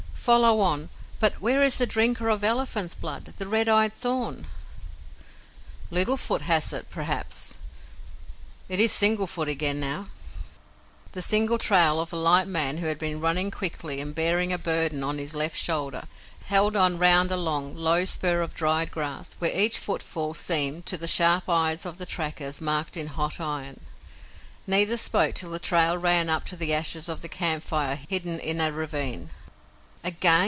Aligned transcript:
"Follow 0.21 0.59
on. 0.59 0.89
But 1.19 1.41
where 1.41 1.63
is 1.63 1.77
the 1.79 1.87
drinker 1.87 2.29
of 2.29 2.43
elephant's 2.43 2.93
blood 2.93 3.33
the 3.39 3.47
red 3.47 3.67
eyed 3.67 3.91
thorn?" 3.91 4.45
"Little 5.89 6.15
Foot 6.15 6.43
has 6.43 6.71
it 6.71 6.91
perhaps. 6.91 7.57
It 8.69 8.79
is 8.79 8.91
single 8.91 9.25
foot 9.25 9.47
again 9.47 9.79
now." 9.79 10.09
The 11.13 11.23
single 11.23 11.57
trail 11.57 11.99
of 11.99 12.13
a 12.13 12.17
light 12.17 12.47
man 12.47 12.77
who 12.77 12.85
had 12.85 12.99
been 12.99 13.19
running 13.19 13.49
quickly 13.49 13.99
and 13.99 14.13
bearing 14.13 14.53
a 14.53 14.59
burden 14.59 15.03
on 15.03 15.17
his 15.17 15.33
left 15.33 15.57
shoulder 15.57 16.05
held 16.45 16.75
on 16.75 16.99
round 16.99 17.31
a 17.31 17.35
long, 17.35 17.75
low 17.75 18.05
spur 18.05 18.41
of 18.41 18.53
dried 18.53 18.91
grass, 18.91 19.33
where 19.39 19.59
each 19.59 19.79
footfall 19.79 20.35
seemed, 20.35 20.85
to 20.85 20.99
the 20.99 21.07
sharp 21.07 21.49
eyes 21.49 21.83
of 21.83 21.97
the 21.97 22.05
trackers, 22.05 22.61
marked 22.61 22.95
in 22.95 23.07
hot 23.07 23.39
iron. 23.39 23.79
Neither 24.67 24.97
spoke 24.97 25.33
till 25.33 25.49
the 25.49 25.57
trail 25.57 25.97
ran 25.97 26.29
up 26.29 26.45
to 26.45 26.55
the 26.55 26.75
ashes 26.75 27.09
of 27.09 27.23
a 27.23 27.27
camp 27.27 27.63
fire 27.63 27.95
hidden 28.07 28.39
in 28.39 28.61
a 28.61 28.71
ravine. 28.71 29.31
"Again!" 30.03 30.31